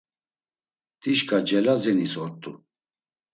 Dişǩa 1.01 1.39
Celazenis 1.47 2.13
ort̆u. 2.23 2.51